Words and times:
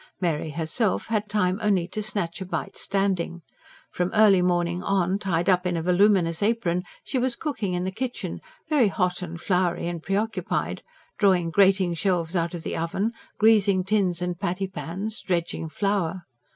Mary 0.19 0.49
herself 0.49 1.05
had 1.09 1.29
time 1.29 1.59
only 1.61 1.87
to 1.87 2.01
snatch 2.01 2.41
a 2.41 2.45
bite 2.47 2.75
standing. 2.75 3.43
From 3.91 4.09
early 4.15 4.41
morning 4.41 4.81
on, 4.81 5.19
tied 5.19 5.47
up 5.47 5.63
in 5.67 5.77
a 5.77 5.81
voluminous 5.83 6.41
apron, 6.41 6.81
she 7.03 7.19
was 7.19 7.35
cooking 7.35 7.75
in 7.75 7.83
the 7.83 7.91
kitchen, 7.91 8.41
very 8.67 8.87
hot 8.87 9.21
and 9.21 9.39
floury 9.39 9.87
and 9.87 10.01
preoccupied, 10.01 10.81
drawing 11.19 11.51
grating 11.51 11.93
shelves 11.93 12.35
out 12.35 12.55
of 12.55 12.63
the 12.63 12.75
oven, 12.75 13.11
greasing 13.37 13.83
tins 13.83 14.23
and 14.23 14.39
patty 14.39 14.65
pans, 14.67 15.21
dredging 15.21 15.69
flour. 15.69 16.23